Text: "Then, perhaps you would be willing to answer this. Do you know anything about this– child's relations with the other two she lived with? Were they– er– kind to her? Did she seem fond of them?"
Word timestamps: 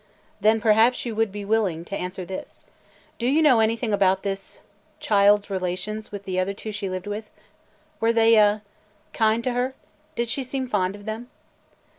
"Then, 0.39 0.59
perhaps 0.59 1.05
you 1.05 1.13
would 1.13 1.31
be 1.31 1.45
willing 1.45 1.85
to 1.85 1.95
answer 1.95 2.25
this. 2.25 2.65
Do 3.19 3.27
you 3.27 3.39
know 3.39 3.59
anything 3.59 3.93
about 3.93 4.23
this– 4.23 4.57
child's 4.99 5.51
relations 5.51 6.11
with 6.11 6.23
the 6.23 6.39
other 6.39 6.55
two 6.55 6.71
she 6.71 6.89
lived 6.89 7.05
with? 7.05 7.29
Were 7.99 8.11
they– 8.11 8.35
er– 8.39 8.63
kind 9.13 9.43
to 9.43 9.51
her? 9.51 9.75
Did 10.15 10.27
she 10.27 10.41
seem 10.41 10.67
fond 10.67 10.95
of 10.95 11.05
them?" 11.05 11.29